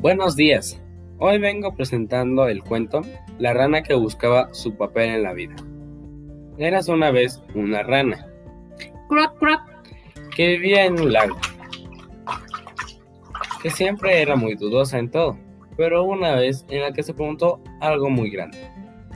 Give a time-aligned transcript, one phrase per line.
[0.00, 0.80] Buenos días.
[1.18, 3.02] Hoy vengo presentando el cuento
[3.40, 5.56] La rana que buscaba su papel en la vida.
[6.56, 8.28] Eras una vez una rana.
[9.08, 9.60] Crack, crack.
[10.36, 11.36] Que vivía en un lago.
[13.60, 15.36] Que siempre era muy dudosa en todo.
[15.76, 18.58] Pero una vez en la que se preguntó algo muy grande.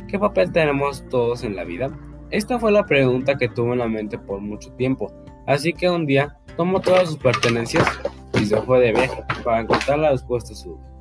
[0.09, 1.97] ¿Qué papel tenemos todos en la vida?
[2.31, 5.13] Esta fue la pregunta que tuvo en la mente por mucho tiempo.
[5.47, 7.87] Así que un día tomó todas sus pertenencias
[8.41, 10.93] y se fue de viaje para encontrar la respuesta a su duda.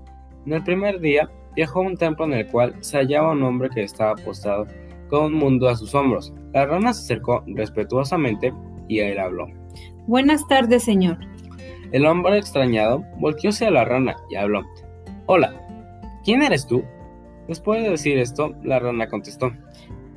[0.45, 3.69] En el primer día, viajó a un templo en el cual se hallaba un hombre
[3.69, 4.67] que estaba apostado
[5.09, 6.33] con un mundo a sus hombros.
[6.53, 8.53] La rana se acercó respetuosamente
[8.87, 9.47] y a él habló.
[10.07, 11.17] Buenas tardes, señor.
[11.91, 14.63] El hombre extrañado volvió hacia la rana y habló.
[15.25, 15.53] Hola,
[16.23, 16.83] ¿quién eres tú?
[17.47, 19.51] Después de decir esto, la rana contestó.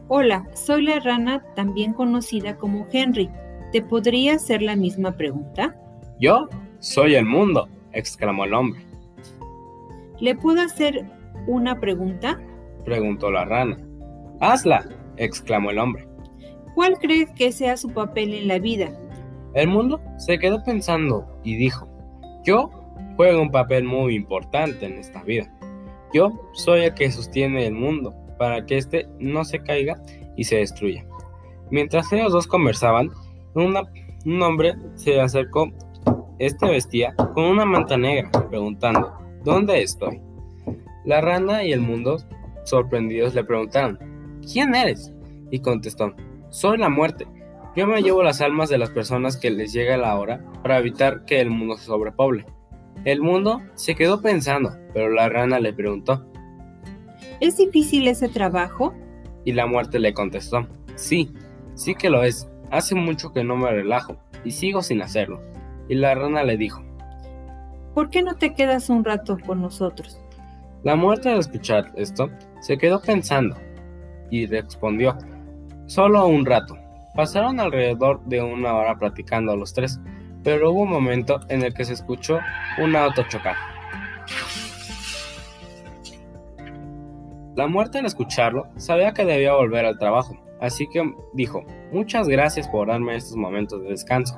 [0.08, 3.30] Hola, soy la rana también conocida como Henry.
[3.72, 5.74] ¿Te podría hacer la misma pregunta?
[6.20, 6.48] ¿Yo?
[6.84, 8.84] Soy el mundo, exclamó el hombre.
[10.20, 11.06] ¿Le puedo hacer
[11.46, 12.38] una pregunta?
[12.84, 13.78] Preguntó la rana.
[14.40, 16.06] Hazla, exclamó el hombre.
[16.74, 18.92] ¿Cuál crees que sea su papel en la vida?
[19.54, 21.88] El mundo se quedó pensando y dijo,
[22.44, 22.68] yo
[23.16, 25.50] juego un papel muy importante en esta vida.
[26.12, 30.02] Yo soy el que sostiene el mundo para que éste no se caiga
[30.36, 31.06] y se destruya.
[31.70, 33.08] Mientras ellos dos conversaban,
[33.54, 35.72] un hombre se acercó.
[36.38, 39.12] Este vestía con una manta negra, preguntando,
[39.44, 40.20] ¿dónde estoy?
[41.04, 42.18] La rana y el mundo,
[42.64, 43.98] sorprendidos, le preguntaron,
[44.52, 45.12] ¿quién eres?
[45.50, 46.14] Y contestó,
[46.50, 47.26] soy la muerte.
[47.76, 51.24] Yo me llevo las almas de las personas que les llega la hora para evitar
[51.24, 52.46] que el mundo se sobrepoble.
[53.04, 56.24] El mundo se quedó pensando, pero la rana le preguntó,
[57.40, 58.94] ¿Es difícil ese trabajo?
[59.44, 61.32] Y la muerte le contestó, sí,
[61.74, 62.48] sí que lo es.
[62.70, 65.42] Hace mucho que no me relajo y sigo sin hacerlo.
[65.88, 66.82] Y la rana le dijo,
[67.94, 70.20] ¿por qué no te quedas un rato con nosotros?
[70.82, 73.56] La muerte al escuchar esto se quedó pensando
[74.30, 75.16] y respondió,
[75.86, 76.76] solo un rato.
[77.14, 80.00] Pasaron alrededor de una hora platicando los tres,
[80.42, 82.38] pero hubo un momento en el que se escuchó
[82.78, 83.56] un auto chocar.
[87.56, 92.68] La muerte al escucharlo sabía que debía volver al trabajo, así que dijo, muchas gracias
[92.68, 94.36] por darme estos momentos de descanso,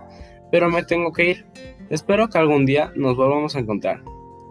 [0.50, 1.46] pero me tengo que ir.
[1.90, 4.02] Espero que algún día nos volvamos a encontrar.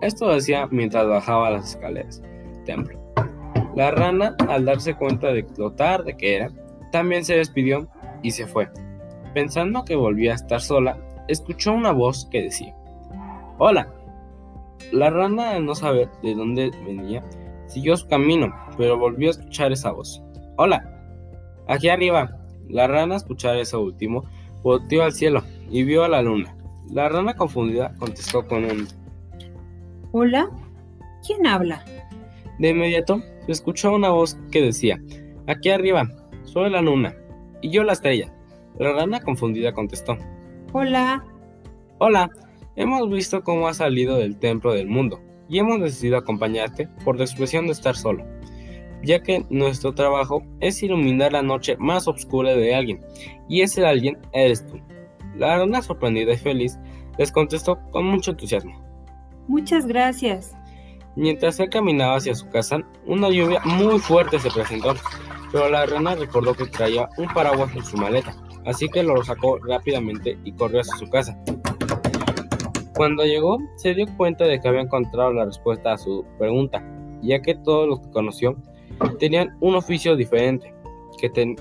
[0.01, 2.21] Esto decía mientras bajaba las escaleras
[2.65, 2.99] templo.
[3.75, 6.49] La rana, al darse cuenta de lo tarde que era,
[6.91, 7.87] también se despidió
[8.23, 8.69] y se fue.
[9.33, 10.97] Pensando que volvía a estar sola,
[11.27, 12.75] escuchó una voz que decía,
[13.57, 13.93] Hola.
[14.91, 17.23] La rana, al no saber de dónde venía,
[17.67, 20.21] Siguió su camino, pero volvió a escuchar esa voz.
[20.57, 20.91] Hola.
[21.67, 22.37] Aquí arriba.
[22.69, 24.23] La rana, escuchar eso último,
[24.65, 26.57] volteó al cielo y vio a la luna.
[26.91, 28.87] La rana confundida contestó con un
[30.11, 30.49] Hola.
[31.25, 31.85] ¿Quién habla?
[32.57, 34.99] De inmediato se escuchó una voz que decía,
[35.45, 36.09] Aquí arriba,
[36.45, 37.15] soy la luna,
[37.61, 38.33] y yo la estrella.
[38.79, 40.17] La rana confundida contestó,
[40.73, 41.23] Hola.
[41.99, 42.31] Hola,
[42.75, 47.25] hemos visto cómo has salido del templo del mundo y hemos decidido acompañarte por la
[47.25, 48.25] expresión de estar solo,
[49.05, 52.99] ya que nuestro trabajo es iluminar la noche más oscura de alguien,
[53.47, 54.79] y ese alguien eres tú.
[55.35, 56.77] La rana sorprendida y feliz
[57.17, 58.81] les contestó con mucho entusiasmo.
[59.47, 60.55] Muchas gracias.
[61.15, 64.95] Mientras él caminaba hacia su casa, una lluvia muy fuerte se presentó,
[65.51, 69.57] pero la rana recordó que traía un paraguas en su maleta, así que lo sacó
[69.59, 71.37] rápidamente y corrió hacia su casa.
[72.95, 76.83] Cuando llegó, se dio cuenta de que había encontrado la respuesta a su pregunta,
[77.21, 78.55] ya que todos los que conoció
[79.19, 80.73] tenían un oficio diferente,
[81.19, 81.55] que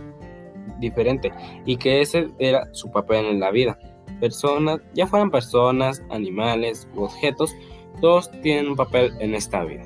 [0.78, 1.32] diferente
[1.64, 3.78] y que ese era su papel en la vida.
[4.20, 7.54] Personas, ya fueran personas, animales u objetos,
[8.00, 9.84] todos tienen un papel en esta vida.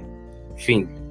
[0.56, 1.07] Fin.